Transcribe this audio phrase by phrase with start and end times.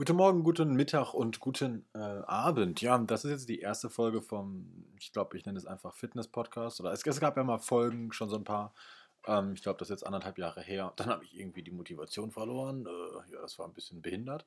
[0.00, 2.80] Guten Morgen, guten Mittag und guten äh, Abend.
[2.80, 6.80] Ja, das ist jetzt die erste Folge vom, ich glaube, ich nenne es einfach Fitness-Podcast.
[6.80, 8.72] Oder es, es, gab ja mal Folgen, schon so ein paar.
[9.26, 10.94] Ähm, ich glaube, das ist jetzt anderthalb Jahre her.
[10.96, 12.86] Dann habe ich irgendwie die Motivation verloren.
[12.86, 14.46] Äh, ja, das war ein bisschen behindert.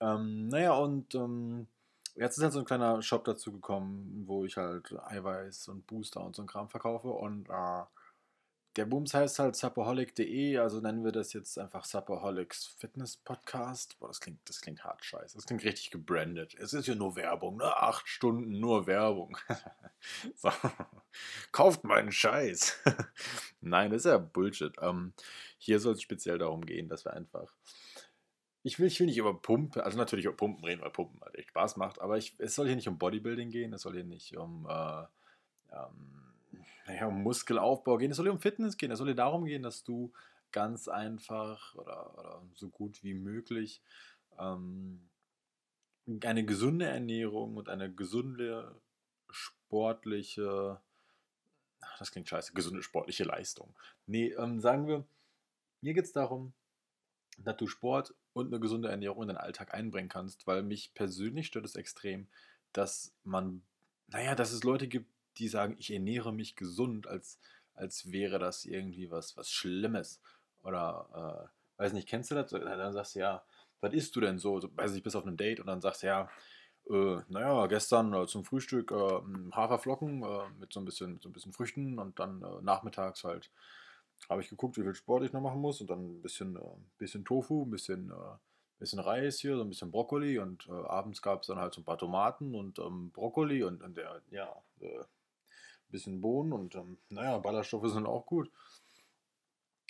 [0.00, 1.68] Ähm, naja, und ähm,
[2.16, 6.24] jetzt ist halt so ein kleiner Shop dazu gekommen, wo ich halt Eiweiß und Booster
[6.24, 7.10] und so ein Kram verkaufe.
[7.10, 7.82] Und äh,
[8.76, 13.98] der Booms heißt halt Supperholic.de, also nennen wir das jetzt einfach Supperholics Fitness Podcast.
[13.98, 15.36] Boah, das klingt, das klingt hart scheiße.
[15.36, 16.54] Das klingt richtig gebrandet.
[16.58, 17.76] Es ist ja nur Werbung, ne?
[17.76, 19.36] Acht Stunden nur Werbung.
[20.36, 20.50] so.
[21.52, 22.82] Kauft meinen Scheiß.
[23.60, 24.74] Nein, das ist ja Bullshit.
[24.80, 25.12] Ähm,
[25.58, 27.54] hier soll es speziell darum gehen, dass wir einfach.
[28.64, 31.36] Ich will, ich will nicht über Pumpen, also natürlich über Pumpen reden, weil Pumpen halt
[31.36, 34.04] echt Spaß macht, aber ich, es soll hier nicht um Bodybuilding gehen, es soll hier
[34.04, 34.66] nicht um.
[34.68, 35.04] Äh,
[35.70, 36.33] ähm,
[36.86, 39.84] naja, um Muskelaufbau gehen, es soll um Fitness gehen, es soll dir darum gehen, dass
[39.84, 40.12] du
[40.52, 43.82] ganz einfach oder, oder so gut wie möglich
[44.38, 45.08] ähm,
[46.22, 48.80] eine gesunde Ernährung und eine gesunde
[49.30, 50.80] sportliche,
[51.98, 53.74] das klingt scheiße, gesunde sportliche Leistung.
[54.06, 55.04] Nee, ähm, sagen wir,
[55.80, 56.52] mir geht es darum,
[57.38, 61.46] dass du Sport und eine gesunde Ernährung in deinen Alltag einbringen kannst, weil mich persönlich
[61.46, 62.28] stört es extrem,
[62.72, 63.62] dass man,
[64.08, 67.38] naja, dass es Leute gibt, die sagen, ich ernähre mich gesund, als,
[67.74, 70.20] als wäre das irgendwie was, was Schlimmes.
[70.62, 72.50] Oder, äh, weiß nicht, kennst du das?
[72.50, 73.44] Dann sagst du, ja,
[73.80, 74.60] was isst du denn so?
[74.60, 76.30] so weiß nicht, bist auf einem Date und dann sagst du, ja,
[76.90, 79.20] äh, naja, gestern äh, zum Frühstück äh,
[79.52, 83.24] Haferflocken äh, mit, so ein bisschen, mit so ein bisschen Früchten und dann äh, nachmittags
[83.24, 83.50] halt
[84.28, 86.60] habe ich geguckt, wie viel Sport ich noch machen muss und dann ein bisschen, äh,
[86.98, 88.12] bisschen Tofu, ein bisschen,
[88.78, 91.84] bisschen Reis hier, so ein bisschen Brokkoli und abends gab es dann halt so ein
[91.84, 94.54] paar Tomaten und ähm, Brokkoli und, und der, ja,
[95.94, 98.50] bisschen Bohnen und ähm, naja, Ballaststoffe sind auch gut.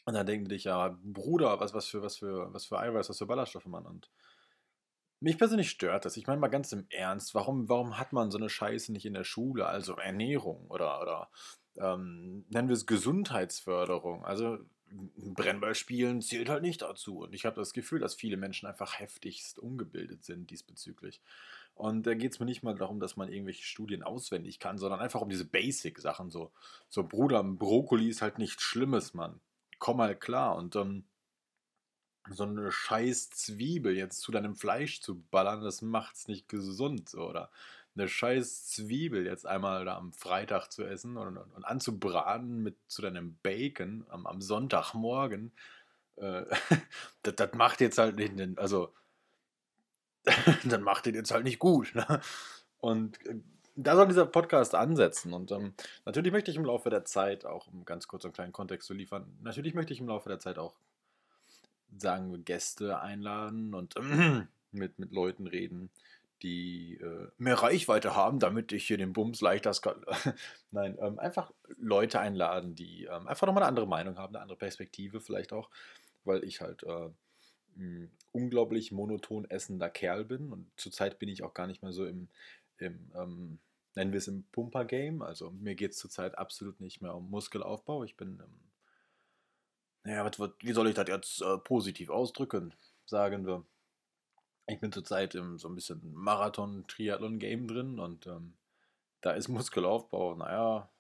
[0.07, 3.09] Und dann denken die dich, ja, Bruder, was, was, für, was, für, was für Eiweiß,
[3.09, 4.11] was für Ballaststoffe man und
[5.21, 6.19] mich persönlich stört das.
[6.19, 9.15] Ich meine mal ganz im Ernst, warum, warum hat man so eine Scheiße nicht in
[9.15, 9.67] der Schule?
[9.67, 11.31] Also Ernährung oder, oder
[11.79, 14.25] ähm, nennen wir es Gesundheitsförderung.
[14.27, 14.59] Also
[14.91, 17.21] Brennballspielen zählt halt nicht dazu.
[17.21, 21.23] Und ich habe das Gefühl, dass viele Menschen einfach heftigst ungebildet sind diesbezüglich.
[21.75, 25.01] Und da geht es mir nicht mal darum, dass man irgendwelche Studien auswendig kann, sondern
[25.01, 26.31] einfach um diese Basic-Sachen.
[26.31, 26.53] So,
[26.89, 29.41] so Bruder, Brokkoli ist halt nichts Schlimmes, Mann.
[29.79, 30.55] Komm mal klar.
[30.57, 31.05] Und ähm,
[32.31, 37.15] so eine scheiß Zwiebel jetzt zu deinem Fleisch zu ballern, das macht's nicht gesund.
[37.15, 37.51] Oder
[37.97, 42.77] eine scheiß Zwiebel jetzt einmal da am Freitag zu essen und, und, und anzubraten mit
[42.87, 45.53] zu deinem Bacon am, am Sonntagmorgen.
[46.17, 46.45] Äh,
[47.23, 48.93] das, das macht jetzt halt nicht, also
[50.65, 51.95] dann macht den jetzt halt nicht gut.
[51.95, 52.21] Ne?
[52.81, 53.37] Und äh,
[53.77, 55.33] da soll dieser Podcast ansetzen.
[55.33, 55.75] Und ähm,
[56.05, 58.95] natürlich möchte ich im Laufe der Zeit, auch um ganz kurz einen kleinen Kontext zu
[58.95, 60.75] liefern, natürlich möchte ich im Laufe der Zeit auch,
[61.97, 65.91] sagen wir, Gäste einladen und äh, mit, mit Leuten reden,
[66.43, 69.73] die äh, mehr Reichweite haben, damit ich hier den Bums leichter.
[70.71, 74.59] Nein, ähm, einfach Leute einladen, die ähm, einfach nochmal eine andere Meinung haben, eine andere
[74.59, 75.71] Perspektive vielleicht auch,
[76.25, 77.09] weil ich halt äh,
[78.33, 82.29] unglaublich monoton essender Kerl bin und zurzeit bin ich auch gar nicht mehr so im,
[82.79, 83.59] im ähm,
[83.95, 85.23] nennen wir es im Pumper-Game.
[85.23, 88.05] Also mir geht es zurzeit absolut nicht mehr um Muskelaufbau.
[88.05, 88.61] Ich bin, ähm,
[90.05, 92.75] naja, was, was, wie soll ich das jetzt äh, positiv ausdrücken?
[93.07, 93.65] Sagen wir.
[94.67, 98.55] Ich bin zurzeit im so ein bisschen Marathon-Triathlon-Game drin und ähm,
[99.21, 100.91] da ist Muskelaufbau, naja,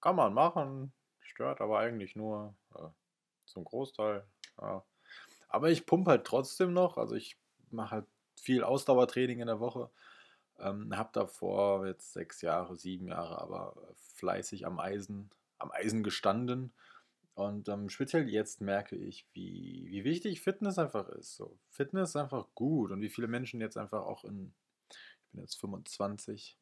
[0.00, 2.88] kann man machen, stört aber eigentlich nur äh,
[3.46, 4.26] zum Großteil.
[4.60, 4.84] Ja.
[5.48, 6.98] Aber ich pumpe halt trotzdem noch.
[6.98, 7.36] Also ich
[7.70, 8.06] mache halt
[8.40, 9.90] viel Ausdauertraining in der Woche.
[10.58, 13.74] Ähm, habe davor jetzt sechs Jahre, sieben Jahre, aber
[14.14, 16.72] fleißig am Eisen, am Eisen gestanden.
[17.34, 21.36] Und ähm, speziell jetzt merke ich, wie, wie wichtig Fitness einfach ist.
[21.36, 24.52] So, Fitness ist einfach gut und wie viele Menschen jetzt einfach auch in,
[24.90, 26.58] ich bin jetzt 25,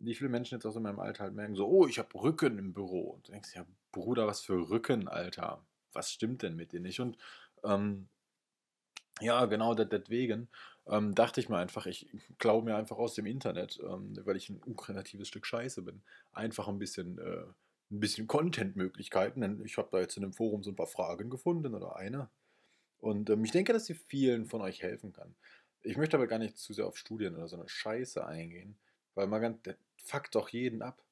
[0.00, 2.58] wie viele Menschen jetzt auch in meinem Alter halt merken, so, oh, ich habe Rücken
[2.58, 3.10] im Büro.
[3.10, 5.64] Und du denkst, ja, Bruder, was für Rücken, Alter.
[5.92, 6.98] Was stimmt denn mit dir nicht?
[6.98, 7.16] Und
[7.64, 8.08] ähm,
[9.20, 10.48] ja, genau deswegen
[10.88, 12.08] ähm, dachte ich mir einfach, ich
[12.38, 16.68] klaue mir einfach aus dem Internet, ähm, weil ich ein unkreatives Stück Scheiße bin, einfach
[16.68, 17.44] ein bisschen, äh,
[17.90, 19.40] ein bisschen Content-Möglichkeiten.
[19.40, 22.28] Denn ich habe da jetzt in einem Forum so ein paar Fragen gefunden oder eine.
[22.98, 25.34] Und ähm, ich denke, dass sie vielen von euch helfen kann.
[25.82, 28.76] Ich möchte aber gar nicht zu sehr auf Studien oder so eine Scheiße eingehen,
[29.14, 31.02] weil man ganz, der fuckt doch jeden ab.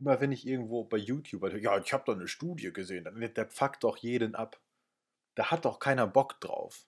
[0.00, 3.46] Immer wenn ich irgendwo bei YouTube, ja, ich habe da eine Studie gesehen, dann der
[3.46, 4.60] fuckt doch jeden ab
[5.38, 6.84] da hat doch keiner Bock drauf.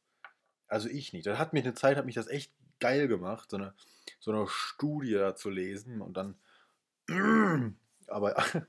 [0.66, 1.24] Also ich nicht.
[1.24, 3.74] Da hat mich eine Zeit, hat mich das echt geil gemacht, so eine,
[4.18, 6.34] so eine Studie zu lesen und dann.
[8.08, 8.34] Aber,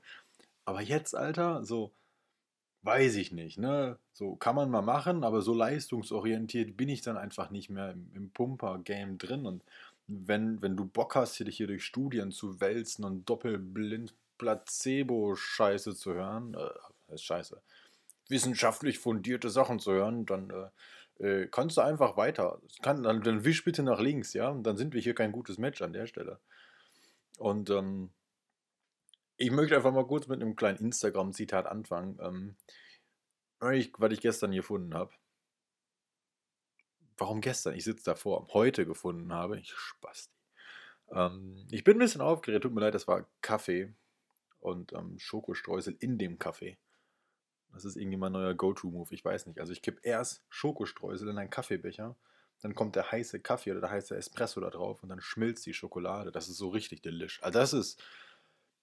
[0.64, 1.92] aber jetzt, Alter, so.
[2.82, 3.98] weiß ich nicht, ne?
[4.12, 8.08] So kann man mal machen, aber so leistungsorientiert bin ich dann einfach nicht mehr im,
[8.14, 9.46] im Pumper-Game drin.
[9.46, 9.64] Und
[10.06, 15.96] wenn, wenn du Bock hast, hier dich hier durch Studien zu wälzen und doppelblind Placebo-Scheiße
[15.96, 17.60] zu hören, äh, ist scheiße,
[18.32, 20.70] wissenschaftlich fundierte Sachen zu hören, dann äh,
[21.24, 22.60] äh, kannst du einfach weiter.
[22.82, 24.48] Kann, dann, dann wisch bitte nach links, ja?
[24.48, 26.40] Und dann sind wir hier kein gutes Match an der Stelle.
[27.38, 28.10] Und ähm,
[29.36, 32.56] ich möchte einfach mal kurz mit einem kleinen Instagram-Zitat anfangen, ähm,
[33.72, 35.12] ich, weil ich gestern gefunden habe.
[37.16, 37.74] Warum gestern?
[37.74, 39.60] Ich sitze davor, heute gefunden habe.
[39.60, 40.34] Ich spasti.
[41.12, 43.94] Ähm, ich bin ein bisschen aufgeregt, tut mir leid, das war Kaffee
[44.58, 46.78] und ähm, Schokostreusel in dem Kaffee.
[47.72, 49.58] Das ist irgendwie mein neuer Go-To-Move, ich weiß nicht.
[49.58, 52.16] Also ich kippe erst Schokostreusel in einen Kaffeebecher,
[52.60, 55.74] dann kommt der heiße Kaffee oder der heiße Espresso da drauf und dann schmilzt die
[55.74, 56.30] Schokolade.
[56.30, 57.42] Das ist so richtig delish.
[57.42, 58.02] Also das ist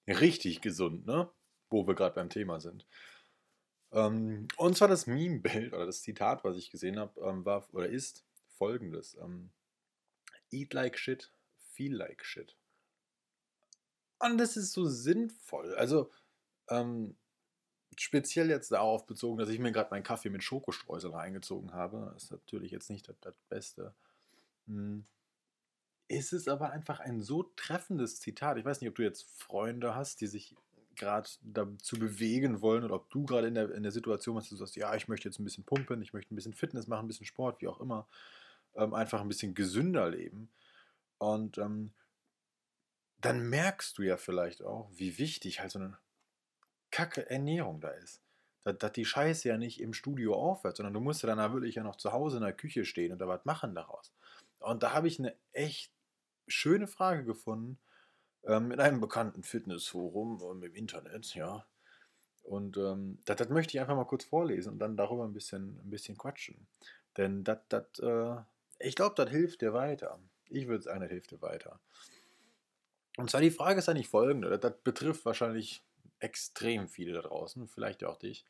[0.08, 1.30] richtig gesund, ne?
[1.70, 2.86] Wo wir gerade beim Thema sind.
[3.92, 7.88] Ähm, und zwar das Meme-Bild oder das Zitat, was ich gesehen habe, ähm, war oder
[7.88, 8.26] ist
[8.58, 9.52] folgendes: ähm,
[10.52, 11.32] Eat like shit,
[11.74, 12.56] feel like shit.
[14.20, 15.74] Und das ist so sinnvoll.
[15.76, 16.12] Also,
[16.70, 17.16] ähm,
[18.02, 22.14] speziell jetzt darauf bezogen, dass ich mir gerade meinen Kaffee mit Schokostreusel reingezogen habe.
[22.16, 23.94] Ist natürlich jetzt nicht das, das Beste.
[24.68, 25.06] Hm
[26.10, 28.58] ist es aber einfach ein so treffendes Zitat.
[28.58, 30.56] Ich weiß nicht, ob du jetzt Freunde hast, die sich
[30.96, 34.56] gerade dazu bewegen wollen oder ob du gerade in der, in der Situation bist, du
[34.56, 37.08] sagst, ja, ich möchte jetzt ein bisschen pumpen, ich möchte ein bisschen Fitness machen, ein
[37.08, 38.08] bisschen Sport, wie auch immer,
[38.76, 40.50] ähm, einfach ein bisschen gesünder leben.
[41.20, 41.94] Und ähm,
[43.22, 45.98] dann merkst du ja vielleicht auch, wie wichtig halt so eine
[46.92, 48.22] kacke Ernährung da ist.
[48.64, 51.76] Dass, dass die Scheiße ja nicht im Studio aufhört, sondern du musst ja dann wirklich
[51.76, 54.14] ja noch zu Hause in der Küche stehen und da was machen daraus.
[54.60, 55.92] Und da habe ich eine echt
[56.48, 57.80] schöne Frage gefunden
[58.44, 61.66] ähm, in einem bekannten Fitnessforum und im Internet, ja.
[62.44, 65.80] Und ähm, das, das möchte ich einfach mal kurz vorlesen und dann darüber ein bisschen,
[65.84, 66.68] ein bisschen quatschen.
[67.18, 68.36] Denn das, das, äh,
[68.80, 70.20] ich glaube, das hilft dir weiter.
[70.50, 71.80] Ich würde sagen, das hilft dir weiter.
[73.18, 75.84] Und zwar die Frage ist eigentlich folgende: das, das betrifft wahrscheinlich
[76.20, 78.46] extrem viele da draußen, vielleicht auch dich.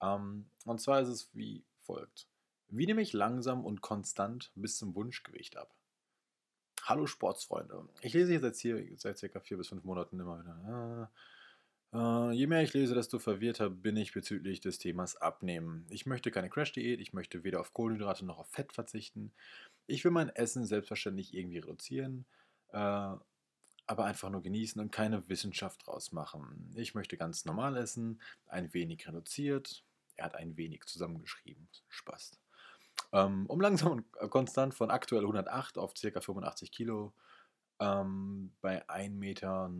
[0.00, 2.28] Ähm, und zwar ist es wie folgt:
[2.68, 5.74] Wie nehme ich langsam und konstant bis zum Wunschgewicht ab?
[6.84, 7.88] Hallo Sportsfreunde.
[8.00, 11.10] Ich lese jetzt hier seit circa vier bis fünf Monaten immer wieder.
[11.92, 15.86] Äh, je mehr ich lese, desto verwirrter bin ich bezüglich des Themas Abnehmen.
[15.90, 19.32] Ich möchte keine Crash-Diät, ich möchte weder auf Kohlenhydrate noch auf Fett verzichten.
[19.86, 22.26] Ich will mein Essen selbstverständlich irgendwie reduzieren,
[22.72, 23.14] äh,
[23.88, 26.72] aber einfach nur genießen und keine Wissenschaft draus machen.
[26.76, 29.82] Ich möchte ganz normal essen, ein wenig reduziert.
[30.16, 31.68] Er hat ein wenig zusammengeschrieben.
[31.88, 32.38] Spaß.
[33.12, 36.20] Ähm, um langsam und konstant von aktuell 108 auf ca.
[36.20, 37.14] 85 Kilo
[37.80, 39.70] ähm, bei 1,90 Meter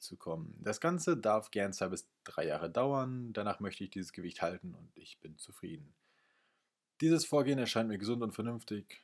[0.00, 0.54] zu kommen.
[0.58, 3.32] Das Ganze darf gern zwei bis drei Jahre dauern.
[3.32, 5.94] Danach möchte ich dieses Gewicht halten und ich bin zufrieden.
[7.00, 9.00] Dieses Vorgehen erscheint mir gesund und vernünftig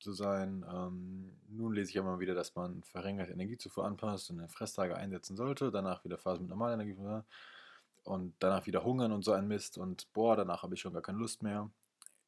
[0.00, 0.64] zu sein.
[0.68, 5.36] Ähm, nun lese ich mal wieder, dass man verringert Energiezufuhr anpasst und eine Fresstage einsetzen
[5.36, 5.70] sollte.
[5.70, 6.96] Danach wieder Phase mit normaler Energie
[8.04, 9.78] und danach wieder hungern und so ein Mist.
[9.78, 11.70] Und boah, danach habe ich schon gar keine Lust mehr.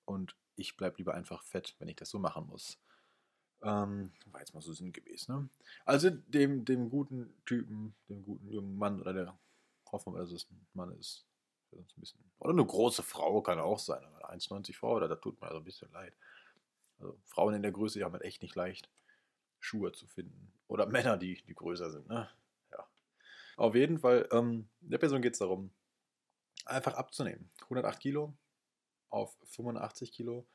[0.05, 2.79] Und ich bleibe lieber einfach fett, wenn ich das so machen muss.
[3.63, 5.49] Ähm, war jetzt mal so sinngemäß, ne?
[5.85, 9.39] Also dem, dem guten Typen, dem guten jungen Mann oder der,
[9.91, 11.25] hoffen wir, dass es ein Mann ist,
[11.71, 15.41] ein bisschen, oder eine große Frau kann auch sein, aber 1,90 Frau, oder da tut
[15.41, 16.13] mir also ein bisschen leid.
[17.03, 18.89] Also Frauen in der Größe, die haben halt echt nicht leicht,
[19.59, 20.53] Schuhe zu finden.
[20.69, 22.31] Oder Männer, die, die größer sind, ne?
[22.71, 22.87] Ja.
[23.57, 25.73] Auf jeden Fall, ähm, der Person geht es darum,
[26.65, 27.51] einfach abzunehmen.
[27.65, 28.35] 108 Kilo,
[29.11, 30.47] auf 85 Kilo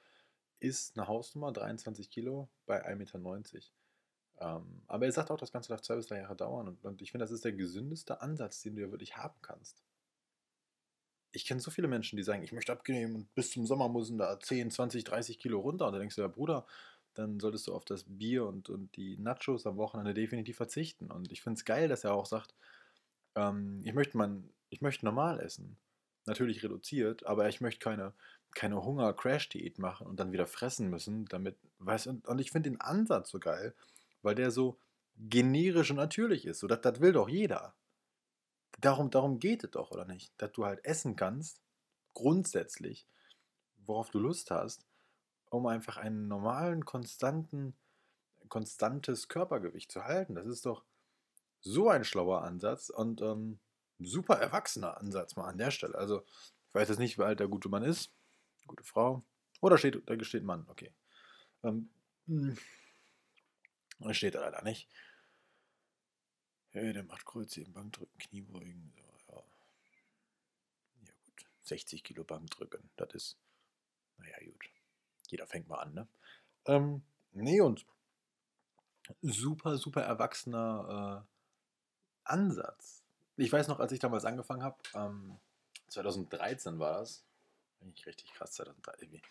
[0.60, 3.68] ist eine Hausnummer, 23 Kilo bei 1,90 Meter.
[4.40, 6.68] Ähm, aber er sagt auch, das Ganze darf zwei bis drei Jahre dauern.
[6.68, 9.84] Und, und ich finde, das ist der gesündeste Ansatz, den du ja wirklich haben kannst.
[11.38, 14.18] Ich kenne so viele Menschen, die sagen, ich möchte abnehmen und bis zum Sommer müssen
[14.18, 15.88] da 10, 20, 30 Kilo runter.
[15.88, 16.66] Und da denkst du, ja, Bruder,
[17.14, 21.12] dann solltest du auf das Bier und, und die Nachos am Wochenende definitiv verzichten.
[21.12, 22.56] Und ich finde es geil, dass er auch sagt,
[23.36, 25.78] ähm, ich, möchte man, ich möchte normal essen.
[26.26, 28.14] Natürlich reduziert, aber ich möchte keine
[28.58, 32.82] keine Hunger-Crash-Diät machen und dann wieder fressen müssen, damit, weißt und, und ich finde den
[32.82, 33.76] Ansatz so geil,
[34.24, 34.80] weil der so
[35.16, 36.60] generisch und natürlich ist.
[36.60, 37.76] So, das, das will doch jeder.
[38.78, 40.32] Darum, darum geht es doch, oder nicht?
[40.38, 41.62] Dass du halt essen kannst,
[42.14, 43.08] grundsätzlich,
[43.86, 44.86] worauf du Lust hast,
[45.50, 47.76] um einfach einen normalen, konstanten,
[48.50, 50.36] konstantes Körpergewicht zu halten.
[50.36, 50.84] Das ist doch
[51.62, 53.60] so ein schlauer Ansatz und ähm,
[54.00, 55.96] super erwachsener Ansatz mal an der Stelle.
[55.96, 58.12] Also, ich weiß jetzt nicht, wie alt der gute Mann ist
[58.68, 59.24] gute Frau.
[59.62, 60.94] Oder steht, da steht Mann, okay.
[61.64, 61.90] Ähm,
[62.28, 62.58] hm.
[64.00, 64.88] da steht er leider nicht.
[66.74, 68.94] Ja, der macht Kreuz im Bankdrücken, Kniebeugen.
[68.98, 69.44] Ja.
[71.06, 71.46] ja, gut.
[71.64, 72.90] 60 Kilo Bank drücken.
[72.98, 73.38] Das ist,
[74.18, 74.70] naja, gut.
[75.30, 76.08] Jeder fängt mal an, ne?
[76.66, 77.86] Ähm, nee, und
[79.22, 81.38] super, super erwachsener äh,
[82.24, 83.04] Ansatz.
[83.38, 85.40] Ich weiß noch, als ich damals angefangen habe, ähm,
[85.88, 87.24] 2013 war das,
[87.82, 89.22] eigentlich richtig krass, 2013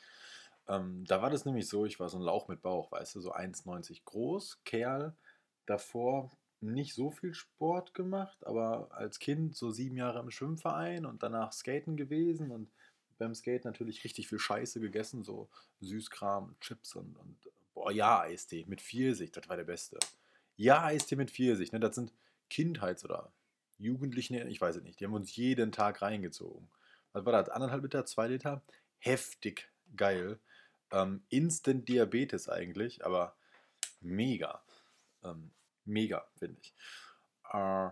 [0.68, 3.20] Ähm, da war das nämlich so, ich war so ein Lauch mit Bauch, weißt du,
[3.20, 5.14] so 1,90 groß, Kerl,
[5.66, 11.22] davor nicht so viel Sport gemacht, aber als Kind so sieben Jahre im Schwimmverein und
[11.22, 12.70] danach Skaten gewesen und
[13.18, 15.48] beim Skate natürlich richtig viel Scheiße gegessen, so
[15.80, 17.36] Süßkram, Chips und, und
[17.74, 19.98] boah, ja, Eistee mit Pfirsich, das war der beste.
[20.56, 22.12] Ja, Eistee mit Pfirsich, ne, das sind
[22.50, 23.32] Kindheits- oder
[23.78, 26.68] Jugendlichen, ich weiß es nicht, die haben uns jeden Tag reingezogen.
[27.12, 27.48] Was war das?
[27.48, 28.62] Anderthalb Liter, zwei Liter?
[28.98, 30.38] Heftig geil.
[30.90, 33.36] Ähm, Instant Diabetes eigentlich, aber
[34.00, 34.62] mega.
[35.24, 35.50] Ähm,
[35.86, 36.74] mega, finde ich.
[37.52, 37.90] Äh,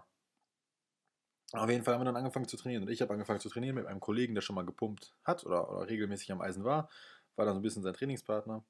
[1.52, 2.82] auf jeden Fall haben wir dann angefangen zu trainieren.
[2.82, 5.70] Und ich habe angefangen zu trainieren mit einem Kollegen, der schon mal gepumpt hat oder,
[5.70, 6.88] oder regelmäßig am Eisen war.
[7.36, 8.64] War dann so ein bisschen sein Trainingspartner.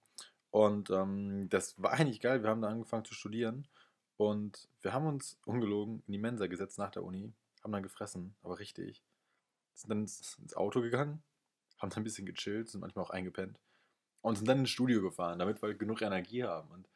[0.51, 2.43] Und ähm, das war eigentlich geil.
[2.43, 3.67] Wir haben dann angefangen zu studieren.
[4.17, 7.33] Und wir haben uns ungelogen in die Mensa gesetzt nach der Uni.
[7.63, 9.03] Haben dann gefressen, aber richtig.
[9.75, 11.23] Sind dann ins, Auto gegangen.
[11.79, 13.59] Haben dann ein bisschen gechillt, sind manchmal auch eingepennt.
[14.21, 16.71] Und sind dann ins Studio gefahren, damit wir genug Energie haben.
[16.71, 16.89] Und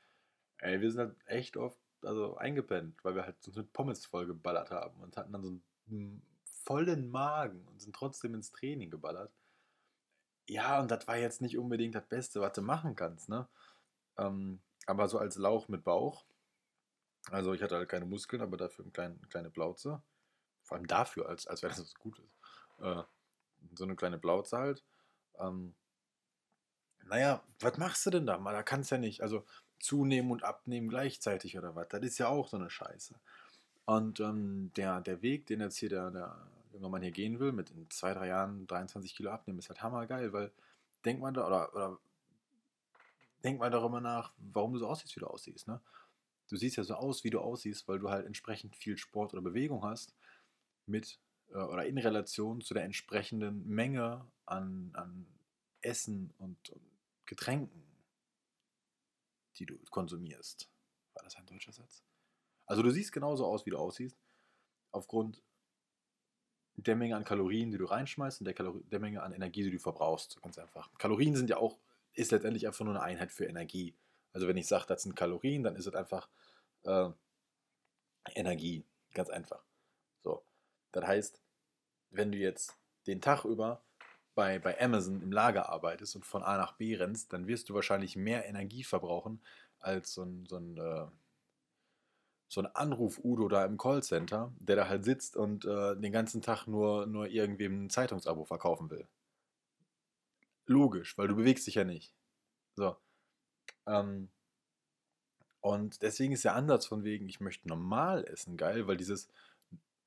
[0.59, 4.27] ey, wir sind halt echt oft also eingepennt, weil wir halt uns mit Pommes voll
[4.27, 9.33] geballert haben und hatten dann so einen vollen Magen und sind trotzdem ins Training geballert.
[10.49, 13.49] Ja, und das war jetzt nicht unbedingt das Beste, was du machen kannst, ne?
[14.17, 16.25] Ähm, aber so als Lauch mit Bauch.
[17.31, 20.03] Also ich hatte halt keine Muskeln, aber dafür eine kleine, kleine Blauze.
[20.63, 22.25] Vor allem dafür, als, als wäre das was Gutes.
[22.81, 23.03] Äh,
[23.75, 24.85] so eine kleine Blauze halt.
[25.39, 25.75] Ähm,
[27.05, 28.53] naja, was machst du denn da mal?
[28.53, 29.23] Da kannst du ja nicht.
[29.23, 29.45] Also
[29.79, 31.89] zunehmen und abnehmen gleichzeitig oder was.
[31.89, 33.15] Das ist ja auch so eine Scheiße.
[33.87, 36.37] Und ähm, der, der Weg, den jetzt hier der, der
[36.73, 39.83] junge Mann hier gehen will, mit in zwei, drei Jahren 23 Kilo abnehmen, ist halt
[39.83, 40.53] hammergeil, weil
[41.05, 41.99] denk mal da, oder, oder
[43.43, 45.69] denk mal darüber nach, warum du so aussiehst, wie du aussiehst.
[45.69, 45.81] Ne?
[46.49, 49.43] Du siehst ja so aus, wie du aussiehst, weil du halt entsprechend viel Sport oder
[49.43, 50.15] Bewegung hast
[50.87, 51.19] mit
[51.51, 55.27] äh, oder in Relation zu der entsprechenden Menge an, an
[55.81, 56.83] Essen und, und
[57.25, 57.88] Getränken
[59.59, 60.71] die du konsumierst.
[61.15, 62.03] War das ein deutscher Satz?
[62.67, 64.17] Also du siehst genauso aus, wie du aussiehst,
[64.91, 65.43] aufgrund
[66.77, 69.71] der Menge an Kalorien, die du reinschmeißt und der, Kalori der Menge an Energie, die
[69.71, 70.41] du verbrauchst.
[70.43, 70.93] Ganz einfach.
[70.99, 71.79] Kalorien sind ja auch,
[72.13, 73.97] ist letztendlich einfach nur eine Einheit für Energie.
[74.33, 76.29] Also wenn ich sage, das sind Kalorien, dann ist es einfach
[76.85, 77.11] äh,
[78.35, 78.85] Energie.
[79.13, 79.65] Ganz einfach.
[80.23, 80.45] So.
[80.93, 81.41] Das heißt,
[82.11, 83.83] wenn du jetzt den Tag über
[84.39, 87.75] bei, bei Amazon im Lager arbeitest und von A nach B rennst, dann wirst du
[87.75, 89.43] wahrscheinlich mehr Energie verbrauchen
[89.81, 91.07] als so ein, so ein, äh,
[92.47, 96.69] so ein Anruf-Udo da im Callcenter, der da halt sitzt und äh, den ganzen Tag
[96.69, 99.09] nur, nur irgendwem ein Zeitungsabo verkaufen will.
[100.67, 102.15] Logisch, weil du bewegst dich ja nicht.
[102.77, 102.97] So.
[103.89, 104.29] Ähm,
[105.61, 109.29] und deswegen ist der Ansatz von wegen, ich möchte normal essen, geil, weil dieses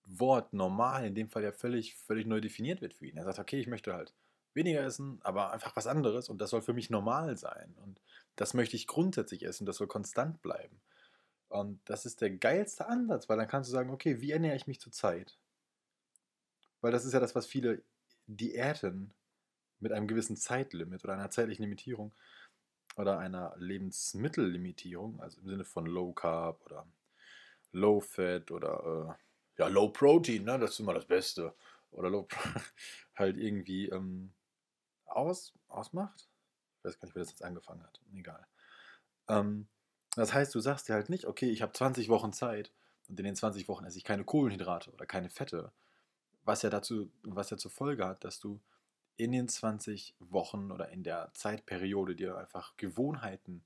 [0.05, 3.17] Wort normal in dem Fall ja völlig, völlig neu definiert wird für ihn.
[3.17, 4.13] Er sagt, okay, ich möchte halt
[4.53, 7.73] weniger essen, aber einfach was anderes und das soll für mich normal sein.
[7.83, 8.01] Und
[8.35, 10.81] das möchte ich grundsätzlich essen, das soll konstant bleiben.
[11.49, 14.67] Und das ist der geilste Ansatz, weil dann kannst du sagen, okay, wie ernähre ich
[14.67, 15.37] mich zurzeit?
[16.79, 17.83] Weil das ist ja das, was viele
[18.27, 19.13] Diäten
[19.79, 22.13] mit einem gewissen Zeitlimit oder einer zeitlichen Limitierung
[22.95, 26.87] oder einer Lebensmittellimitierung, also im Sinne von Low Carb oder
[27.71, 30.59] Low Fat oder äh, ja, Low Protein, ne?
[30.59, 31.53] das ist immer das Beste.
[31.91, 32.27] Oder Low
[33.15, 34.31] halt irgendwie ähm,
[35.05, 36.27] aus, ausmacht.
[36.77, 37.99] Ich weiß gar nicht, wer das jetzt angefangen hat.
[38.13, 38.45] Egal.
[39.27, 39.67] Ähm,
[40.15, 42.71] das heißt, du sagst dir halt nicht, okay, ich habe 20 Wochen Zeit
[43.07, 45.71] und in den 20 Wochen esse ich keine Kohlenhydrate oder keine Fette.
[46.43, 48.59] Was ja dazu, was ja zur Folge hat, dass du
[49.17, 53.63] in den 20 Wochen oder in der Zeitperiode dir einfach Gewohnheiten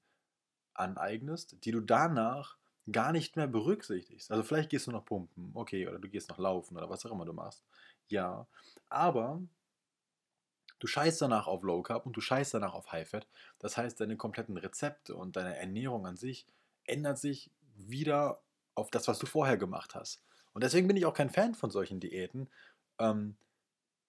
[0.73, 2.57] aneignest, die du danach
[2.91, 4.31] gar nicht mehr berücksichtigst.
[4.31, 7.11] Also vielleicht gehst du noch pumpen, okay, oder du gehst noch laufen oder was auch
[7.11, 7.63] immer du machst.
[8.07, 8.47] Ja,
[8.89, 9.41] aber
[10.79, 13.27] du scheißt danach auf Low Carb und du scheißt danach auf High Fat.
[13.59, 16.45] Das heißt, deine kompletten Rezepte und deine Ernährung an sich
[16.85, 18.41] ändert sich wieder
[18.75, 20.21] auf das, was du vorher gemacht hast.
[20.53, 22.49] Und deswegen bin ich auch kein Fan von solchen Diäten,
[22.99, 23.35] ähm,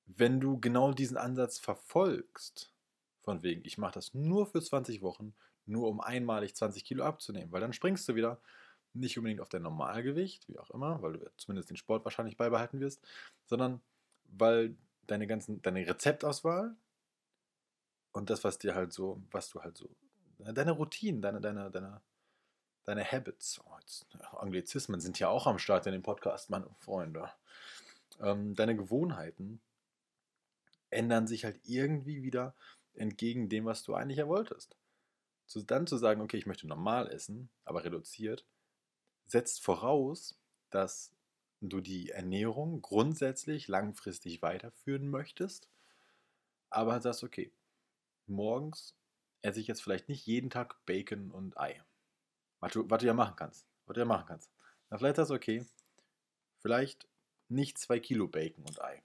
[0.06, 2.72] wenn du genau diesen Ansatz verfolgst.
[3.22, 7.50] Von wegen, ich mache das nur für 20 Wochen, nur um einmalig 20 Kilo abzunehmen,
[7.50, 8.40] weil dann springst du wieder
[9.00, 12.80] nicht unbedingt auf dein Normalgewicht, wie auch immer, weil du zumindest den Sport wahrscheinlich beibehalten
[12.80, 13.00] wirst,
[13.46, 13.80] sondern
[14.24, 14.76] weil
[15.06, 16.74] deine ganzen, deine Rezeptauswahl
[18.12, 19.88] und das, was dir halt so, was du halt so,
[20.38, 22.00] deine Routinen, deine, deine, deine,
[22.84, 27.30] deine Habits, oh, jetzt, Anglizismen sind ja auch am Start in dem Podcast, meine Freunde,
[28.20, 29.60] ähm, deine Gewohnheiten
[30.90, 32.54] ändern sich halt irgendwie wieder
[32.94, 34.76] entgegen dem, was du eigentlich ja wolltest.
[35.46, 38.44] Zu, dann zu sagen, okay, ich möchte normal essen, aber reduziert,
[39.26, 40.38] setzt voraus,
[40.70, 41.12] dass
[41.60, 45.68] du die Ernährung grundsätzlich langfristig weiterführen möchtest,
[46.70, 47.52] aber sagst, okay,
[48.26, 48.94] morgens
[49.42, 51.82] esse ich jetzt vielleicht nicht jeden Tag Bacon und Ei.
[52.60, 53.66] Was du, was du ja machen kannst.
[53.86, 54.50] Was du ja machen kannst.
[54.90, 55.64] Na, vielleicht sagst du, okay,
[56.58, 57.08] vielleicht
[57.48, 59.02] nicht zwei Kilo Bacon und Ei.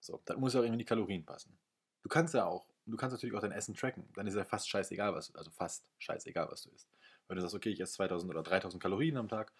[0.00, 1.56] So, das muss ja auch irgendwie die Kalorien passen.
[2.02, 4.06] Du kannst ja auch, du kannst natürlich auch dein Essen tracken.
[4.14, 6.88] Dann ist ja fast scheißegal, was, also fast scheißegal, was du isst.
[7.28, 9.52] Wenn du sagst, okay, ich esse 2000 oder 3000 Kalorien am Tag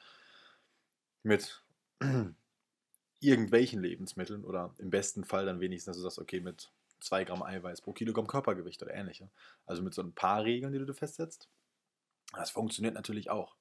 [1.22, 1.62] mit
[3.20, 7.42] irgendwelchen Lebensmitteln oder im besten Fall dann wenigstens, dass du sagst, okay, mit 2 Gramm
[7.42, 9.30] Eiweiß pro Kilogramm Körpergewicht oder ähnliche.
[9.66, 11.48] Also mit so ein paar Regeln, die du dir festsetzt.
[12.32, 13.56] Das funktioniert natürlich auch.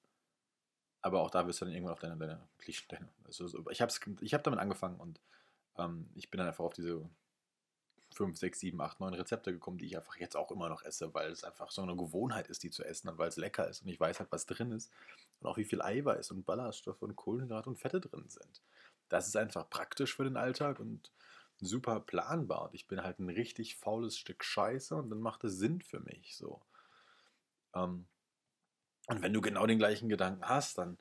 [1.02, 2.98] Aber auch da wirst du dann irgendwann auf deine, deine Klischee.
[3.26, 5.20] Also ich habe ich hab damit angefangen und
[5.78, 7.10] ähm, ich bin dann einfach auf diese
[8.14, 11.14] 5, 6, 7, 8, 9 Rezepte gekommen, die ich einfach jetzt auch immer noch esse,
[11.14, 13.82] weil es einfach so eine Gewohnheit ist, die zu essen und weil es lecker ist
[13.82, 14.92] und ich weiß halt, was drin ist
[15.40, 18.62] und auch wie viel Eiweiß und Ballaststoffe und Kohlenhydrate und Fette drin sind.
[19.10, 21.12] Das ist einfach praktisch für den Alltag und
[21.60, 25.58] super planbar und ich bin halt ein richtig faules Stück Scheiße und dann macht es
[25.58, 26.62] Sinn für mich so.
[27.76, 28.06] Ähm,
[29.08, 30.98] und wenn du genau den gleichen Gedanken hast, dann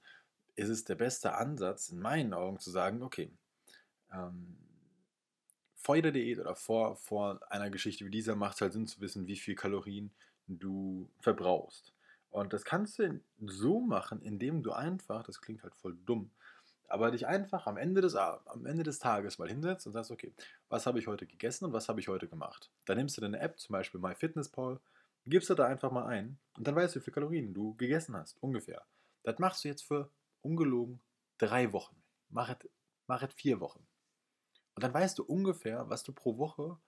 [0.54, 3.32] ist es der beste Ansatz in meinen Augen zu sagen, okay,
[4.12, 4.58] ähm,
[5.82, 9.00] vor jeder Diät oder vor, vor einer Geschichte wie dieser macht es halt Sinn zu
[9.00, 10.12] wissen, wie viel Kalorien
[10.46, 11.92] du verbrauchst.
[12.30, 16.30] Und das kannst du so machen, indem du einfach, das klingt halt voll dumm,
[16.88, 20.32] aber dich einfach am Ende des, am Ende des Tages mal hinsetzt und sagst, okay,
[20.68, 22.70] was habe ich heute gegessen und was habe ich heute gemacht?
[22.86, 24.78] Dann nimmst du deine App, zum Beispiel MyFitnessPal,
[25.26, 28.16] gibst du da einfach mal ein und dann weißt du, wie viele Kalorien du gegessen
[28.16, 28.82] hast, ungefähr.
[29.24, 30.10] Das machst du jetzt für
[30.42, 31.00] ungelogen
[31.38, 31.96] drei Wochen.
[32.28, 33.86] Mach es, vier Wochen.
[34.74, 36.78] Und dann weißt du ungefähr, was du pro Woche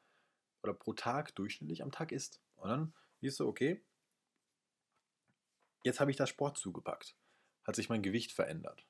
[0.62, 2.40] oder pro Tag durchschnittlich am Tag isst.
[2.56, 3.82] Und dann siehst du, okay,
[5.84, 7.14] jetzt habe ich das Sport zugepackt.
[7.64, 8.84] Hat sich mein Gewicht verändert.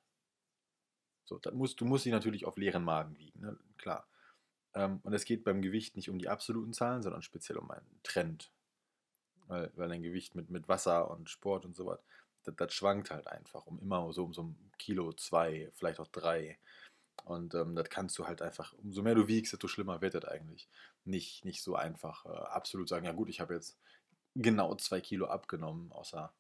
[1.24, 3.58] So, dann musst, du musst dich natürlich auf leeren Magen wiegen, ne?
[3.78, 4.06] klar.
[4.74, 8.00] Ähm, und es geht beim Gewicht nicht um die absoluten Zahlen, sondern speziell um einen
[8.02, 8.50] Trend.
[9.46, 12.00] Weil, weil dein Gewicht mit, mit Wasser und Sport und so was,
[12.44, 16.08] das, das schwankt halt einfach um immer so um so ein Kilo, zwei, vielleicht auch
[16.08, 16.58] drei.
[17.24, 20.24] Und ähm, das kannst du halt einfach, umso mehr du wiegst, desto schlimmer wird das
[20.24, 20.68] eigentlich.
[21.04, 23.78] Nicht, nicht so einfach äh, absolut sagen, ja gut, ich habe jetzt
[24.34, 26.32] genau zwei Kilo abgenommen, außer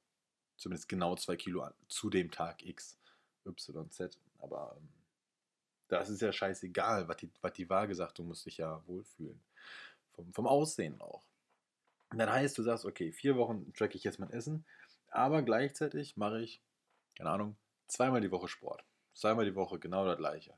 [0.56, 2.98] zumindest genau zwei Kilo zu dem Tag X,
[3.46, 4.18] Y, Z.
[4.38, 4.88] Aber ähm,
[5.88, 9.40] das ist ja scheißegal, was die, was die Waage sagt, du musst dich ja wohlfühlen.
[10.12, 11.24] Vom, vom Aussehen auch.
[12.10, 14.64] Und dann heißt, du sagst, okay, vier Wochen tracke ich jetzt mein Essen,
[15.08, 16.62] aber gleichzeitig mache ich,
[17.16, 17.56] keine Ahnung,
[17.86, 18.84] zweimal die Woche Sport.
[19.14, 20.54] Zweimal die Woche genau das gleiche.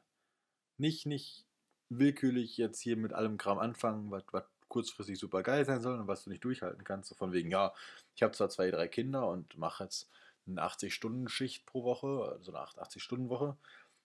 [0.79, 1.47] Nicht, nicht
[1.89, 4.25] willkürlich jetzt hier mit allem Kram anfangen, was,
[4.69, 7.09] kurzfristig super geil sein soll und was du nicht durchhalten kannst.
[7.09, 7.73] So von wegen, ja,
[8.15, 10.11] ich habe zwar zwei, drei Kinder und mache jetzt
[10.47, 13.57] eine 80-Stunden-Schicht pro Woche, so eine 80-Stunden-Woche.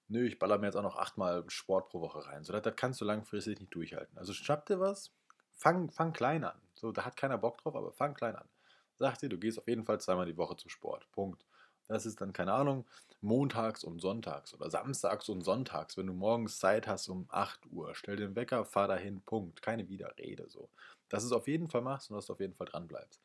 [0.08, 2.44] Nö, ich baller mir jetzt auch noch achtmal Sport pro Woche rein.
[2.44, 4.18] So, das, das kannst du langfristig nicht durchhalten.
[4.18, 5.12] Also schnapp dir was,
[5.54, 6.60] fang, fang klein an.
[6.74, 8.48] So, da hat keiner Bock drauf, aber fang klein an.
[8.96, 11.08] Sag dir, du gehst auf jeden Fall zweimal die Woche zum Sport.
[11.12, 11.46] Punkt.
[11.92, 12.86] Das ist dann, keine Ahnung,
[13.20, 17.94] montags und sonntags oder samstags und sonntags, wenn du morgens Zeit hast um 8 Uhr.
[17.96, 19.62] Stell den Wecker, fahr dahin, Punkt.
[19.62, 20.50] Keine Widerrede.
[20.50, 20.70] So.
[21.10, 23.22] Dass du es auf jeden Fall machst und dass du auf jeden Fall dran bleibst.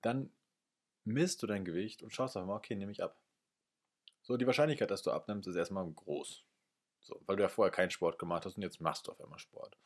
[0.00, 0.30] Dann
[1.02, 3.16] misst du dein Gewicht und schaust einfach mal, okay, nehme ich ab.
[4.22, 6.44] So, die Wahrscheinlichkeit, dass du abnimmst, ist erstmal groß.
[7.00, 9.40] So, weil du ja vorher keinen Sport gemacht hast und jetzt machst du auf einmal
[9.40, 9.76] Sport.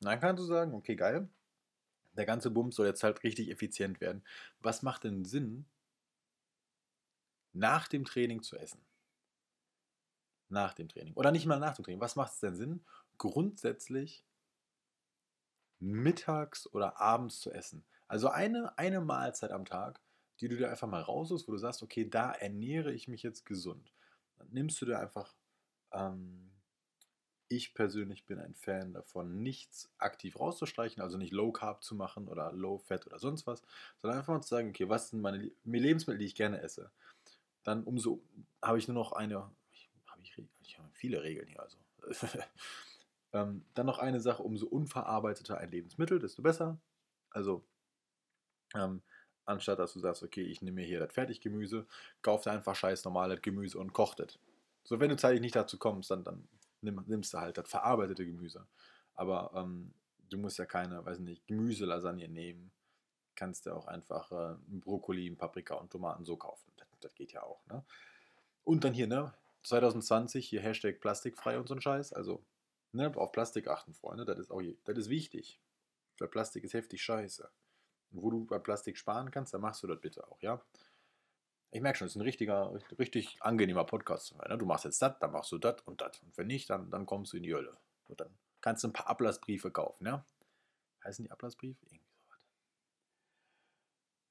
[0.00, 1.28] Und dann kannst du sagen, okay, geil,
[2.14, 4.24] der ganze Bums soll jetzt halt richtig effizient werden.
[4.60, 5.66] Was macht denn Sinn,
[7.56, 8.84] nach dem Training zu essen?
[10.48, 11.14] Nach dem Training.
[11.14, 12.00] Oder nicht mal nach dem Training.
[12.00, 12.84] Was macht es denn Sinn,
[13.18, 14.24] grundsätzlich
[15.80, 17.84] mittags oder abends zu essen?
[18.08, 20.00] Also eine, eine Mahlzeit am Tag,
[20.40, 23.44] die du dir einfach mal raussuchst, wo du sagst, okay, da ernähre ich mich jetzt
[23.44, 23.92] gesund.
[24.36, 25.34] Dann nimmst du dir einfach,
[25.92, 26.52] ähm,
[27.48, 32.28] ich persönlich bin ein Fan davon, nichts aktiv rauszustreichen, also nicht Low Carb zu machen
[32.28, 33.62] oder Low Fat oder sonst was,
[33.98, 36.90] sondern einfach mal zu sagen, okay, was sind meine Lebensmittel, die ich gerne esse.
[37.66, 38.22] Dann umso
[38.62, 41.76] habe ich nur noch eine, ich, habe ich, ich habe viele Regeln hier, also.
[43.32, 46.78] ähm, dann noch eine Sache, umso unverarbeiteter ein Lebensmittel, desto besser.
[47.30, 47.66] Also
[48.76, 49.02] ähm,
[49.46, 51.88] anstatt dass du sagst, okay, ich nehme mir hier das Fertiggemüse,
[52.22, 54.38] kauf dir einfach scheiß normales Gemüse und koch das.
[54.84, 56.48] So, wenn du zeitlich nicht dazu kommst, dann, dann
[56.82, 58.68] nimm, nimmst du halt das verarbeitete Gemüse.
[59.14, 59.92] Aber ähm,
[60.30, 62.70] du musst ja keine, weiß nicht, Gemüselasagne nehmen.
[63.34, 66.70] Kannst du auch einfach äh, Brokkoli, Paprika und Tomaten so kaufen.
[67.00, 67.84] Das, geht ja auch, ne?
[68.64, 69.32] Und dann hier, ne?
[69.62, 72.12] 2020, hier Hashtag plastikfrei und so ein Scheiß.
[72.12, 72.44] Also
[72.96, 75.60] Ne, auf Plastik achten, Freunde, das ist, auch, das ist wichtig.
[76.18, 77.46] Weil Plastik ist heftig scheiße.
[78.10, 80.64] Und wo du bei Plastik sparen kannst, dann machst du das bitte auch, ja?
[81.72, 84.34] Ich merke schon, es ist ein richtiger, richtig angenehmer Podcast.
[84.34, 84.56] Ne?
[84.56, 86.22] Du machst jetzt das, dann machst du das und das.
[86.22, 87.76] Und wenn nicht, dann, dann kommst du in die Hölle.
[88.08, 88.30] Und dann
[88.62, 90.24] kannst du ein paar Ablassbriefe kaufen, ja?
[91.04, 91.84] Heißen die Ablassbriefe?
[91.84, 92.40] Irgendwie sowas.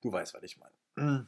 [0.01, 1.27] Du weißt, was ich meine.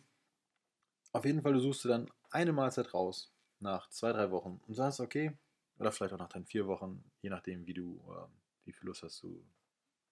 [1.13, 4.73] Auf jeden Fall, du suchst dir dann eine Mahlzeit raus nach zwei, drei Wochen und
[4.73, 5.37] sagst, okay,
[5.79, 8.27] oder vielleicht auch nach deinen vier Wochen, je nachdem, wie du, äh,
[8.65, 9.45] wie viel Lust hast du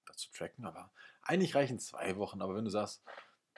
[0.06, 0.66] das zu tracken.
[0.66, 2.42] Aber eigentlich reichen zwei Wochen.
[2.42, 3.04] Aber wenn du sagst,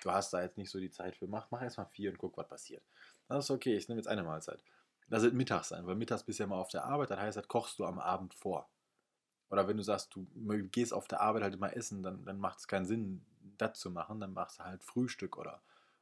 [0.01, 2.37] du hast da jetzt nicht so die Zeit für, mach, mach erstmal vier und guck,
[2.37, 2.83] was passiert.
[3.27, 4.63] Dann ist okay, ich nehme jetzt eine Mahlzeit.
[5.09, 7.37] Das wird mittags sein, weil mittags bist du ja mal auf der Arbeit, das heißt,
[7.37, 8.69] das kochst du am Abend vor.
[9.49, 10.27] Oder wenn du sagst, du
[10.69, 13.25] gehst auf der Arbeit halt immer essen, dann, dann macht es keinen Sinn,
[13.57, 14.19] das zu machen.
[14.19, 15.61] Dann machst du halt Frühstück oder,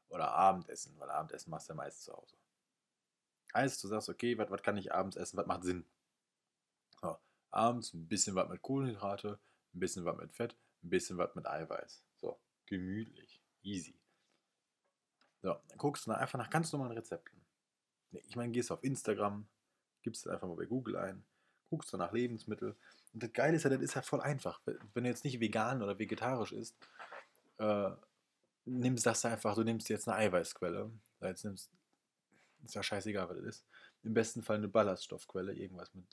[0.10, 2.36] oder Abendessen, weil Abendessen machst du ja meist zu Hause.
[3.54, 5.86] Heißt, du sagst, okay, was kann ich abends essen, was macht Sinn?
[7.02, 7.18] So,
[7.52, 9.40] abends ein bisschen was mit Kohlenhydrate,
[9.74, 12.04] ein bisschen was mit Fett, ein bisschen was mit Eiweiß.
[12.18, 13.98] So, gemütlich, easy.
[15.42, 17.40] So, dann guckst du einfach nach ganz normalen Rezepten.
[18.12, 19.48] Ich meine, gehst auf Instagram,
[20.02, 21.26] gibst es einfach mal bei Google ein,
[21.70, 22.76] guckst du nach Lebensmitteln.
[23.14, 24.62] Und das Geile ist ja, das ist ja voll einfach.
[24.66, 26.78] Wenn du jetzt nicht vegan oder vegetarisch isst,
[27.58, 27.92] äh,
[28.66, 30.92] nimmst das einfach, du nimmst jetzt eine Eiweißquelle.
[31.22, 31.72] Jetzt nimmst,
[32.64, 33.66] ist ja scheißegal, was das ist.
[34.04, 36.06] Im besten Fall eine Ballaststoffquelle, irgendwas mit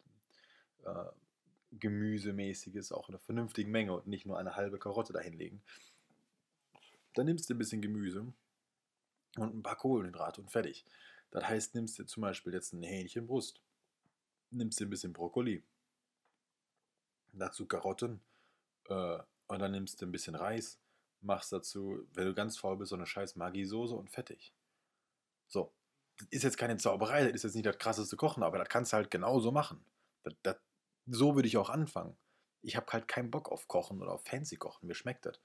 [0.85, 1.05] äh,
[1.73, 5.63] Gemüsemäßiges, auch in einer vernünftigen Menge und nicht nur eine halbe Karotte dahinlegen.
[7.15, 8.33] Dann nimmst du ein bisschen Gemüse
[9.37, 10.85] und ein paar Kohlenhydrate und fertig.
[11.31, 13.61] Das heißt, nimmst du zum Beispiel jetzt eine Hähnchenbrust,
[14.51, 15.63] nimmst du ein bisschen Brokkoli,
[17.33, 18.21] dazu Karotten
[18.89, 20.79] äh, und dann nimmst du ein bisschen Reis,
[21.23, 24.55] machst dazu, wenn du ganz faul bist, so eine scheiß Maggi-Soße und fertig.
[25.49, 25.75] So,
[26.19, 28.93] das ist jetzt keine Zauberei, das ist jetzt nicht das krasseste Kochen, aber das kannst
[28.93, 29.85] du halt genauso machen.
[30.23, 30.57] Das, das,
[31.07, 32.17] so würde ich auch anfangen.
[32.63, 35.37] Ich habe halt keinen Bock auf Kochen oder auf Fancy Kochen, mir schmeckt das.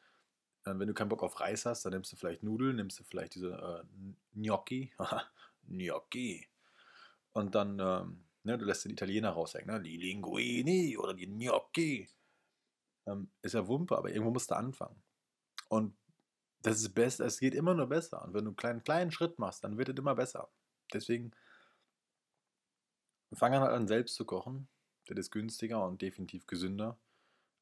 [0.66, 3.04] Äh, wenn du keinen Bock auf Reis hast, dann nimmst du vielleicht Nudeln, nimmst du
[3.04, 3.84] vielleicht diese äh,
[4.34, 4.94] Gnocchi,
[5.68, 6.48] Gnocchi.
[7.34, 9.82] Und dann, ähm, ne, du lässt den Italiener raushängen, ne?
[9.82, 12.10] die Linguini oder die Gnocchi.
[13.06, 15.02] Ähm, ist ja Wumpe, aber irgendwo musst du anfangen.
[15.70, 15.96] Und
[16.62, 18.24] das ist best, es geht immer nur besser.
[18.24, 20.50] Und wenn du einen kleinen, kleinen Schritt machst, dann wird es immer besser.
[20.94, 21.32] Deswegen
[23.34, 24.68] fang an, halt an, selbst zu kochen.
[25.06, 26.98] Das ist günstiger und definitiv gesünder,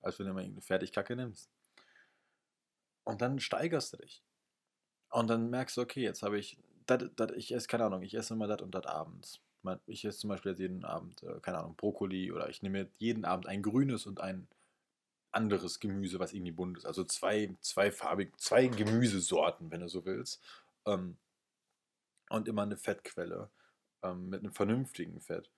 [0.01, 1.49] als wenn du immer irgendeine Fertigkacke nimmst.
[3.03, 4.23] Und dann steigerst du dich.
[5.09, 8.15] Und dann merkst du, okay, jetzt habe ich, dat, dat, ich esse, keine Ahnung, ich
[8.15, 9.41] esse immer das und das abends.
[9.87, 13.47] Ich esse zum Beispiel jeden Abend, äh, keine Ahnung, Brokkoli oder ich nehme jeden Abend
[13.47, 14.47] ein grünes und ein
[15.35, 16.85] anderes Gemüse, was irgendwie bunt ist.
[16.85, 20.41] Also zwei, zwei farbig, zwei Gemüsesorten, wenn du so willst.
[20.85, 21.17] Ähm,
[22.29, 23.49] und immer eine Fettquelle
[24.01, 25.51] ähm, mit einem vernünftigen Fett.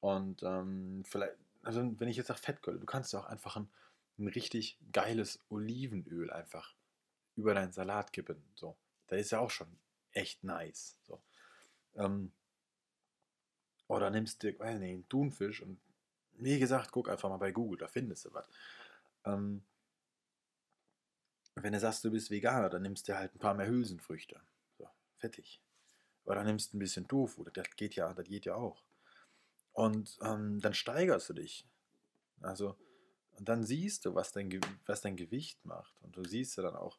[0.00, 3.68] Und ähm, vielleicht, also wenn ich jetzt sage Fettquelle, du kannst ja auch einfach ein,
[4.18, 6.74] ein richtig geiles Olivenöl einfach
[7.36, 8.42] über deinen Salat kippen.
[8.54, 8.76] So,
[9.08, 9.68] das ist ja auch schon
[10.12, 10.98] echt nice.
[11.02, 11.20] So.
[11.96, 12.32] Ähm,
[13.86, 15.78] oder nimmst du, weiß nicht, einen Thunfisch und
[16.38, 18.46] wie gesagt, guck einfach mal bei Google, da findest du was.
[19.24, 19.62] Ähm,
[21.54, 24.40] wenn du sagst, du bist Veganer, dann nimmst du halt ein paar mehr Hülsenfrüchte.
[24.76, 25.60] So, fettig.
[26.24, 28.82] Oder nimmst ein bisschen Tofu, das geht ja, das geht ja auch.
[29.72, 31.66] Und ähm, dann steigerst du dich.
[32.40, 32.76] Also,
[33.32, 35.94] und dann siehst du, was dein, was dein Gewicht macht.
[36.02, 36.98] Und du siehst ja dann auch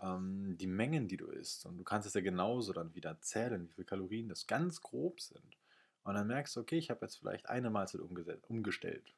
[0.00, 1.66] ähm, die Mengen, die du isst.
[1.66, 5.20] Und du kannst es ja genauso dann wieder zählen, wie viele Kalorien das ganz grob
[5.20, 5.56] sind.
[6.04, 9.14] Und dann merkst du, okay, ich habe jetzt vielleicht eine Mahlzeit umgestellt.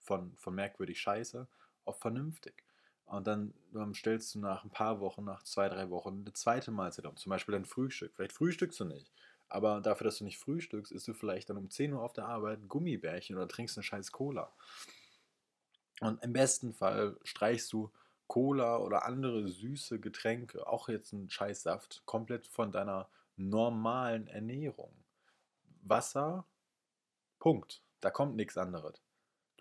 [0.00, 1.48] Von, von merkwürdig scheiße
[1.86, 2.64] auf vernünftig.
[3.06, 6.70] Und dann ähm, stellst du nach ein paar Wochen, nach zwei, drei Wochen, eine zweite
[6.70, 7.16] Mahlzeit um.
[7.16, 8.12] Zum Beispiel dein Frühstück.
[8.14, 9.12] Vielleicht frühstückst du nicht.
[9.48, 12.26] Aber dafür, dass du nicht frühstückst, isst du vielleicht dann um 10 Uhr auf der
[12.26, 14.52] Arbeit Gummibärchen oder trinkst eine scheiß Cola.
[16.00, 17.92] Und im besten Fall streichst du
[18.26, 24.92] Cola oder andere süße Getränke, auch jetzt ein Scheißsaft, komplett von deiner normalen Ernährung.
[25.82, 26.46] Wasser,
[27.38, 27.82] Punkt.
[28.00, 29.03] Da kommt nichts anderes.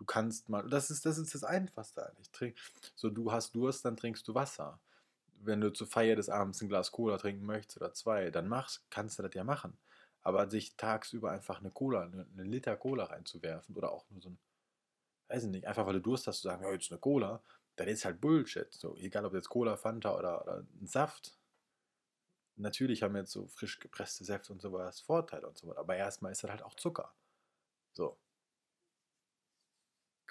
[0.03, 2.29] Du kannst mal, das ist, das ist das Einfachste eigentlich.
[2.31, 2.57] Trink,
[2.93, 4.81] so, du hast Durst, dann trinkst du Wasser.
[5.39, 8.83] Wenn du zur Feier des Abends ein Glas Cola trinken möchtest oder zwei, dann machst,
[8.89, 9.77] kannst du das ja machen.
[10.21, 14.31] Aber sich tagsüber einfach eine Cola, eine, eine Liter Cola reinzuwerfen oder auch nur so
[14.31, 14.37] ein,
[15.29, 17.41] weiß ich nicht, einfach weil du Durst hast, zu sagen, ja, jetzt eine Cola,
[17.77, 18.73] dann ist halt Bullshit.
[18.73, 21.37] So, egal ob jetzt Cola, Fanta oder, oder ein Saft.
[22.57, 26.33] Natürlich haben jetzt so frisch gepresste Säfte und sowas Vorteile und so weiter, aber erstmal
[26.33, 27.13] ist das halt auch Zucker.
[27.93, 28.17] So,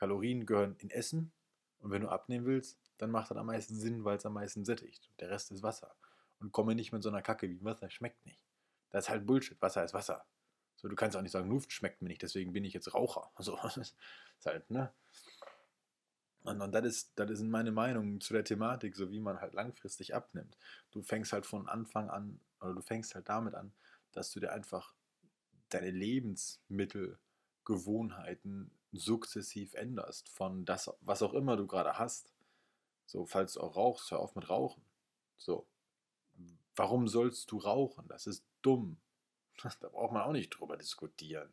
[0.03, 1.31] Kalorien gehören in Essen
[1.79, 4.65] und wenn du abnehmen willst, dann macht das am meisten Sinn, weil es am meisten
[4.65, 5.13] sättigt.
[5.21, 5.95] Der Rest ist Wasser.
[6.41, 8.43] Und komme nicht mit so einer Kacke wie Wasser schmeckt nicht.
[8.91, 9.63] Das ist halt Bullshit.
[9.63, 10.27] Wasser ist Wasser.
[10.75, 13.31] So, du kannst auch nicht sagen, Luft schmeckt mir nicht, deswegen bin ich jetzt Raucher.
[13.37, 13.97] Also, das ist
[14.45, 14.93] halt, ne?
[16.43, 19.55] Und, und das, ist, das ist meine Meinung zu der Thematik, so wie man halt
[19.55, 20.59] langfristig abnimmt.
[20.91, 23.73] Du fängst halt von Anfang an, oder du fängst halt damit an,
[24.11, 24.97] dass du dir einfach
[25.69, 30.29] deine Lebensmittelgewohnheiten sukzessiv änderst.
[30.29, 32.33] Von das, was auch immer du gerade hast.
[33.07, 34.85] So, falls du auch rauchst, hör auf mit Rauchen.
[35.37, 35.67] So.
[36.77, 38.07] Warum sollst du rauchen?
[38.09, 38.99] Das ist dumm.
[39.81, 41.53] Da braucht man auch nicht drüber diskutieren.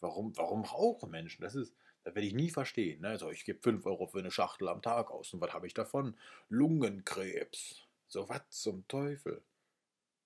[0.00, 1.42] Warum, warum rauchen Menschen?
[1.42, 3.00] Das ist, das werde ich nie verstehen.
[3.02, 3.08] Ne?
[3.08, 5.32] Also ich gebe 5 Euro für eine Schachtel am Tag aus.
[5.34, 6.16] Und was habe ich davon?
[6.48, 7.86] Lungenkrebs.
[8.06, 9.44] So, was zum Teufel?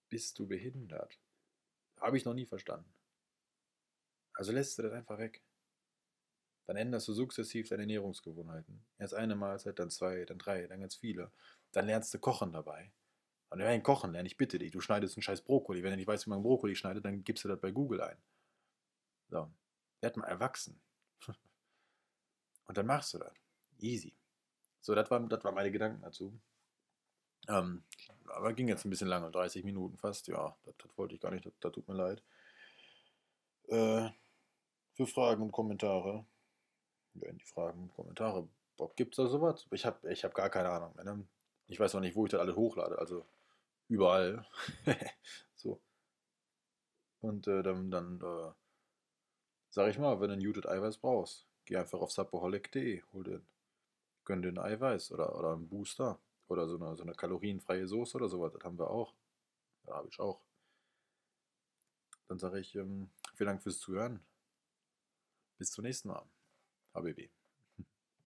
[0.09, 1.19] Bist du behindert?
[2.01, 2.93] Habe ich noch nie verstanden.
[4.35, 5.43] Also lässt du das einfach weg.
[6.67, 8.85] Dann änderst du sukzessiv deine Ernährungsgewohnheiten.
[8.99, 11.33] Erst eine Mahlzeit, dann zwei, dann drei, dann ganz viele.
[11.73, 12.93] Dann lernst du kochen dabei.
[13.51, 15.83] Und wenn du kochen lernst, ich bitte dich, du schneidest einen scheiß Brokkoli.
[15.83, 18.17] Wenn du nicht weißt, wie man Brokkoli schneidet, dann gibst du das bei Google ein.
[19.29, 19.51] So.
[20.01, 20.81] Werd mal erwachsen.
[22.67, 23.33] Und dann machst du das.
[23.79, 24.15] Easy.
[24.81, 26.39] So, das waren, das waren meine Gedanken dazu.
[27.49, 27.83] Ähm,
[28.27, 30.29] aber ging jetzt ein bisschen lange, 30 Minuten fast.
[30.29, 32.23] Ja, das, das wollte ich gar nicht, das, das tut mir leid.
[33.69, 34.11] Äh,
[34.95, 36.25] für Fragen und Kommentare,
[37.15, 38.49] wenn die Fragen und Kommentare
[38.97, 39.67] gibt es da sowas?
[39.71, 40.95] Ich habe ich hab gar keine Ahnung.
[40.97, 41.25] Ne?
[41.69, 42.99] Ich weiß auch nicht, wo ich das alle hochlade.
[42.99, 43.25] Also
[43.89, 44.47] überall.
[45.55, 45.81] so.
[47.21, 48.53] Und äh, dann, dann äh,
[49.71, 53.47] sag ich mal, wenn du ein Muted Eiweiß brauchst, geh einfach auf sappoholic.de, hol den,
[54.25, 58.17] gönn dir ein Eiweiß oder, oder einen Booster oder so eine, so eine kalorienfreie Soße
[58.17, 58.53] oder sowas.
[58.53, 59.15] Das haben wir auch.
[59.87, 60.41] Ja, habe ich auch.
[62.29, 64.21] Dann sage ich ähm, vielen Dank fürs Zuhören.
[65.59, 66.25] Bis zum nächsten Mal.
[66.95, 67.42] ABB.